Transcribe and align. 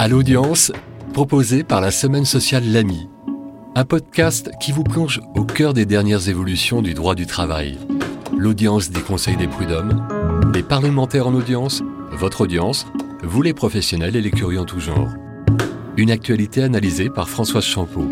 À 0.00 0.08
l'audience, 0.08 0.72
proposé 1.12 1.62
par 1.62 1.82
la 1.82 1.90
Semaine 1.90 2.24
sociale 2.24 2.62
L'Ami, 2.72 3.10
un 3.74 3.84
podcast 3.84 4.50
qui 4.58 4.72
vous 4.72 4.82
plonge 4.82 5.20
au 5.36 5.44
cœur 5.44 5.74
des 5.74 5.84
dernières 5.84 6.30
évolutions 6.30 6.80
du 6.80 6.94
droit 6.94 7.14
du 7.14 7.26
travail. 7.26 7.76
L'audience 8.34 8.88
des 8.88 9.02
conseils 9.02 9.36
des 9.36 9.46
prud'hommes, 9.46 10.08
les 10.54 10.62
parlementaires 10.62 11.26
en 11.26 11.34
audience, 11.34 11.82
votre 12.12 12.40
audience, 12.40 12.86
vous 13.22 13.42
les 13.42 13.52
professionnels 13.52 14.16
et 14.16 14.22
les 14.22 14.30
curieux 14.30 14.60
en 14.60 14.64
tout 14.64 14.80
genre. 14.80 15.10
Une 15.98 16.10
actualité 16.10 16.62
analysée 16.62 17.10
par 17.10 17.28
Françoise 17.28 17.64
Champeau. 17.64 18.08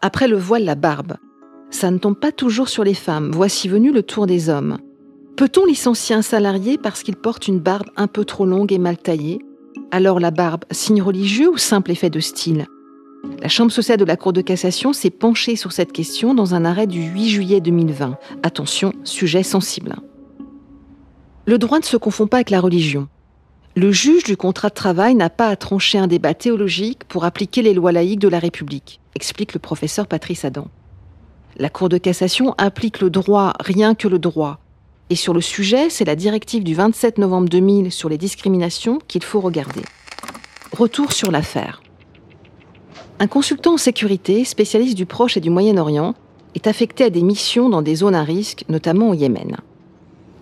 Après 0.00 0.26
le 0.26 0.38
voile, 0.38 0.64
la 0.64 0.74
barbe. 0.74 1.18
Ça 1.68 1.90
ne 1.90 1.98
tombe 1.98 2.18
pas 2.18 2.32
toujours 2.32 2.70
sur 2.70 2.82
les 2.82 2.94
femmes. 2.94 3.30
Voici 3.30 3.68
venu 3.68 3.92
le 3.92 4.02
tour 4.02 4.26
des 4.26 4.48
hommes. 4.48 4.78
Peut-on 5.36 5.66
licencier 5.66 6.16
un 6.16 6.22
salarié 6.22 6.78
parce 6.78 7.02
qu'il 7.02 7.16
porte 7.16 7.46
une 7.46 7.60
barbe 7.60 7.90
un 7.98 8.06
peu 8.06 8.24
trop 8.24 8.46
longue 8.46 8.72
et 8.72 8.78
mal 8.78 8.96
taillée? 8.96 9.45
Alors 9.92 10.18
la 10.18 10.32
barbe, 10.32 10.64
signe 10.72 11.00
religieux 11.00 11.48
ou 11.48 11.58
simple 11.58 11.92
effet 11.92 12.10
de 12.10 12.18
style? 12.18 12.66
La 13.40 13.48
Chambre 13.48 13.70
sociale 13.70 13.98
de 13.98 14.04
la 14.04 14.16
Cour 14.16 14.32
de 14.32 14.40
cassation 14.40 14.92
s'est 14.92 15.10
penchée 15.10 15.56
sur 15.56 15.72
cette 15.72 15.92
question 15.92 16.34
dans 16.34 16.54
un 16.54 16.64
arrêt 16.64 16.86
du 16.86 17.02
8 17.02 17.28
juillet 17.28 17.60
2020. 17.60 18.18
Attention, 18.42 18.92
sujet 19.04 19.42
sensible. 19.42 19.96
Le 21.44 21.58
droit 21.58 21.78
ne 21.78 21.84
se 21.84 21.96
confond 21.96 22.26
pas 22.26 22.38
avec 22.38 22.50
la 22.50 22.60
religion. 22.60 23.08
Le 23.76 23.92
juge 23.92 24.24
du 24.24 24.36
contrat 24.36 24.70
de 24.70 24.74
travail 24.74 25.14
n'a 25.14 25.30
pas 25.30 25.48
à 25.48 25.56
trancher 25.56 25.98
un 25.98 26.08
débat 26.08 26.34
théologique 26.34 27.04
pour 27.04 27.24
appliquer 27.24 27.62
les 27.62 27.74
lois 27.74 27.92
laïques 27.92 28.20
de 28.20 28.28
la 28.28 28.38
République, 28.38 29.00
explique 29.14 29.54
le 29.54 29.60
professeur 29.60 30.08
Patrice 30.08 30.44
Adam. 30.44 30.68
La 31.58 31.68
Cour 31.68 31.88
de 31.88 31.98
cassation 31.98 32.54
applique 32.58 33.00
le 33.00 33.10
droit 33.10 33.52
rien 33.60 33.94
que 33.94 34.08
le 34.08 34.18
droit. 34.18 34.58
Et 35.08 35.14
sur 35.14 35.34
le 35.34 35.40
sujet, 35.40 35.88
c'est 35.88 36.04
la 36.04 36.16
directive 36.16 36.64
du 36.64 36.74
27 36.74 37.18
novembre 37.18 37.48
2000 37.48 37.92
sur 37.92 38.08
les 38.08 38.18
discriminations 38.18 38.98
qu'il 39.06 39.22
faut 39.22 39.40
regarder. 39.40 39.82
Retour 40.72 41.12
sur 41.12 41.30
l'affaire. 41.30 41.80
Un 43.20 43.28
consultant 43.28 43.74
en 43.74 43.78
sécurité, 43.78 44.44
spécialiste 44.44 44.96
du 44.96 45.06
Proche 45.06 45.36
et 45.36 45.40
du 45.40 45.48
Moyen-Orient, 45.48 46.14
est 46.56 46.66
affecté 46.66 47.04
à 47.04 47.10
des 47.10 47.22
missions 47.22 47.68
dans 47.68 47.82
des 47.82 47.94
zones 47.94 48.16
à 48.16 48.24
risque, 48.24 48.64
notamment 48.68 49.10
au 49.10 49.14
Yémen. 49.14 49.56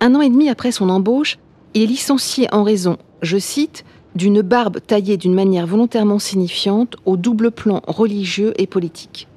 Un 0.00 0.14
an 0.14 0.22
et 0.22 0.30
demi 0.30 0.48
après 0.48 0.72
son 0.72 0.88
embauche, 0.88 1.38
il 1.74 1.82
est 1.82 1.86
licencié 1.86 2.48
en 2.52 2.62
raison, 2.62 2.96
je 3.20 3.36
cite, 3.36 3.84
d'une 4.14 4.42
barbe 4.42 4.78
taillée 4.86 5.16
d'une 5.16 5.34
manière 5.34 5.66
volontairement 5.66 6.18
signifiante 6.18 6.96
au 7.04 7.16
double 7.16 7.50
plan 7.50 7.82
religieux 7.86 8.54
et 8.56 8.66
politique. 8.66 9.28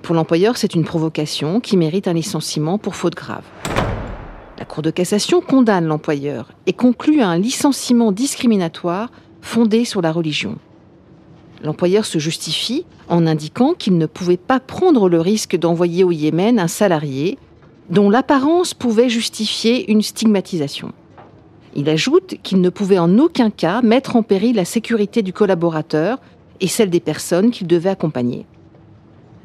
Pour 0.00 0.14
l'employeur, 0.14 0.56
c'est 0.56 0.74
une 0.74 0.84
provocation 0.84 1.60
qui 1.60 1.76
mérite 1.76 2.08
un 2.08 2.12
licenciement 2.12 2.78
pour 2.78 2.96
faute 2.96 3.14
grave. 3.14 3.44
La 4.58 4.64
Cour 4.64 4.82
de 4.82 4.90
cassation 4.90 5.40
condamne 5.40 5.86
l'employeur 5.86 6.52
et 6.66 6.72
conclut 6.72 7.20
à 7.20 7.28
un 7.28 7.38
licenciement 7.38 8.12
discriminatoire 8.12 9.10
fondé 9.40 9.84
sur 9.84 10.02
la 10.02 10.12
religion. 10.12 10.58
L'employeur 11.64 12.04
se 12.04 12.18
justifie 12.18 12.84
en 13.08 13.26
indiquant 13.26 13.74
qu'il 13.74 13.96
ne 13.98 14.06
pouvait 14.06 14.36
pas 14.36 14.60
prendre 14.60 15.08
le 15.08 15.20
risque 15.20 15.56
d'envoyer 15.56 16.04
au 16.04 16.10
Yémen 16.10 16.58
un 16.58 16.68
salarié 16.68 17.38
dont 17.88 18.10
l'apparence 18.10 18.74
pouvait 18.74 19.08
justifier 19.08 19.90
une 19.90 20.02
stigmatisation. 20.02 20.92
Il 21.74 21.88
ajoute 21.88 22.34
qu'il 22.42 22.60
ne 22.60 22.68
pouvait 22.68 22.98
en 22.98 23.18
aucun 23.18 23.50
cas 23.50 23.80
mettre 23.82 24.16
en 24.16 24.22
péril 24.22 24.56
la 24.56 24.64
sécurité 24.64 25.22
du 25.22 25.32
collaborateur 25.32 26.18
et 26.60 26.68
celle 26.68 26.90
des 26.90 27.00
personnes 27.00 27.50
qu'il 27.50 27.66
devait 27.66 27.90
accompagner. 27.90 28.46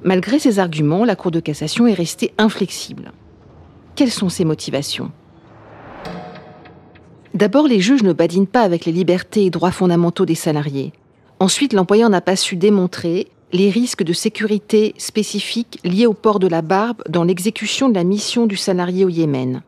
Malgré 0.03 0.37
ces 0.37 0.59
arguments, 0.59 1.05
la 1.05 1.15
Cour 1.15 1.31
de 1.31 1.39
cassation 1.39 1.87
est 1.87 1.93
restée 1.93 2.33
inflexible. 2.37 3.11
Quelles 3.97 4.11
sont 4.11 4.29
ses 4.29 4.45
motivations? 4.45 5.11
D'abord, 7.33 7.67
les 7.67 7.79
juges 7.79 8.03
ne 8.03 8.13
badinent 8.13 8.45
pas 8.45 8.61
avec 8.61 8.85
les 8.85 8.91
libertés 8.91 9.45
et 9.45 9.49
droits 9.49 9.71
fondamentaux 9.71 10.27
des 10.27 10.35
salariés. 10.35 10.93
Ensuite, 11.39 11.73
l'employeur 11.73 12.11
n'a 12.11 12.21
pas 12.21 12.35
su 12.35 12.57
démontrer 12.57 13.27
les 13.53 13.71
risques 13.71 14.03
de 14.03 14.13
sécurité 14.13 14.93
spécifiques 14.99 15.79
liés 15.83 16.05
au 16.05 16.13
port 16.13 16.37
de 16.37 16.45
la 16.45 16.61
barbe 16.61 17.01
dans 17.09 17.23
l'exécution 17.23 17.89
de 17.89 17.95
la 17.95 18.03
mission 18.03 18.45
du 18.45 18.55
salarié 18.55 19.03
au 19.03 19.09
Yémen. 19.09 19.63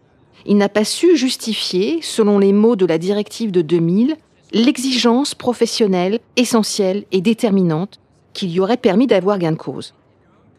Il 0.45 0.57
n'a 0.57 0.69
pas 0.69 0.85
su 0.85 1.17
justifier, 1.17 1.97
selon 2.03 2.37
les 2.37 2.53
mots 2.53 2.75
de 2.75 2.85
la 2.85 2.99
directive 2.99 3.49
de 3.49 3.63
2000, 3.63 4.15
l'exigence 4.53 5.33
professionnelle 5.33 6.19
essentielle 6.35 7.05
et 7.11 7.21
déterminante 7.21 7.99
qui 8.33 8.47
lui 8.47 8.59
aurait 8.59 8.77
permis 8.77 9.07
d'avoir 9.07 9.39
gain 9.39 9.53
de 9.53 9.57
cause. 9.57 9.95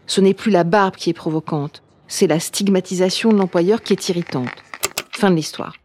Ce 0.09 0.21
n'est 0.21 0.35
plus 0.35 0.51
la 0.51 0.65
barbe 0.65 0.97
qui 0.97 1.11
est 1.11 1.13
provocante, 1.15 1.85
c'est 2.11 2.27
la 2.27 2.41
stigmatisation 2.41 3.33
de 3.33 3.39
l'employeur 3.39 3.83
qui 3.83 3.93
est 3.95 4.09
irritante. 4.09 4.49
Fin 5.13 5.31
de 5.31 5.37
l'histoire. 5.37 5.77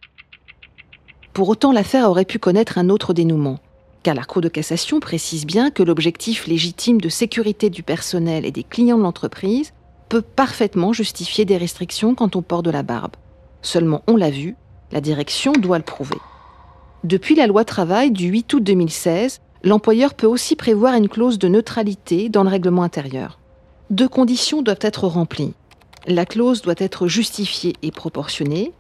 Pour 1.34 1.48
autant, 1.50 1.72
l'affaire 1.72 2.10
aurait 2.10 2.26
pu 2.26 2.40
connaître 2.40 2.78
un 2.78 2.90
autre 2.90 3.14
dénouement, 3.14 3.60
car 4.02 4.16
la 4.16 4.24
Cour 4.24 4.42
de 4.42 4.50
cassation 4.50 5.00
précise 5.00 5.46
bien 5.46 5.70
que 5.70 5.84
l'objectif 5.84 6.48
légitime 6.48 7.00
de 7.00 7.10
sécurité 7.10 7.70
du 7.70 7.84
personnel 7.84 8.44
et 8.46 8.52
des 8.52 8.64
clients 8.64 8.98
de 8.98 9.04
l'entreprise 9.04 9.72
peut 10.10 10.24
parfaitement 10.24 10.94
justifier 10.94 11.46
des 11.46 11.58
restrictions 11.58 12.16
quant 12.16 12.32
au 12.34 12.42
port 12.42 12.64
de 12.64 12.72
la 12.72 12.84
barbe. 12.84 13.16
Seulement, 13.62 14.02
on 14.08 14.16
l'a 14.16 14.32
vu, 14.32 14.56
la 14.92 15.02
direction 15.02 15.52
doit 15.54 15.78
le 15.78 15.84
prouver. 15.84 16.18
Depuis 17.04 17.36
la 17.36 17.46
loi 17.46 17.66
travail 17.66 18.10
du 18.10 18.28
8 18.28 18.54
août 18.56 18.64
2016, 18.64 19.42
l'employeur 19.64 20.16
peut 20.16 20.28
aussi 20.28 20.56
prévoir 20.56 20.96
une 20.96 21.10
clause 21.10 21.38
de 21.38 21.48
neutralité 21.48 22.30
dans 22.30 22.44
le 22.44 22.50
règlement 22.50 22.84
intérieur 22.84 23.40
deux 23.90 24.08
conditions 24.08 24.62
doivent 24.62 24.78
être 24.82 25.08
remplies. 25.08 25.54
La 26.08 26.26
clause 26.26 26.62
doit 26.62 26.76
être 26.78 27.08
justifiée 27.08 27.74
et 27.82 27.92
proportionnée. 27.92 28.74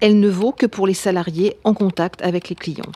Elle 0.00 0.20
ne 0.20 0.28
vaut 0.28 0.52
que 0.52 0.66
pour 0.66 0.86
les 0.86 0.94
salariés 0.94 1.56
en 1.64 1.74
contact 1.74 2.22
avec 2.22 2.48
les 2.48 2.54
clients. 2.54 2.92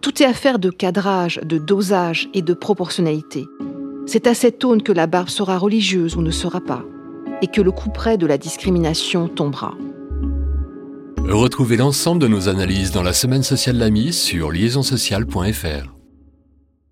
Tout 0.00 0.22
est 0.22 0.26
affaire 0.26 0.58
de 0.58 0.70
cadrage, 0.70 1.40
de 1.44 1.58
dosage 1.58 2.28
et 2.34 2.42
de 2.42 2.54
proportionnalité. 2.54 3.46
C'est 4.06 4.26
à 4.26 4.34
cette 4.34 4.64
aune 4.64 4.82
que 4.82 4.92
la 4.92 5.06
barbe 5.06 5.28
sera 5.28 5.58
religieuse 5.58 6.16
ou 6.16 6.22
ne 6.22 6.30
sera 6.30 6.60
pas, 6.60 6.84
et 7.42 7.48
que 7.48 7.60
le 7.60 7.72
coup 7.72 7.90
près 7.90 8.18
de 8.18 8.26
la 8.26 8.38
discrimination 8.38 9.28
tombera. 9.28 9.74
Retrouvez 11.28 11.76
l'ensemble 11.76 12.20
de 12.20 12.28
nos 12.28 12.48
analyses 12.48 12.92
dans 12.92 13.02
la 13.02 13.12
semaine 13.12 13.42
sociale 13.42 13.78
L'Ami 13.78 14.12
sur 14.12 14.52
liaisonsociale.fr. 14.52 15.95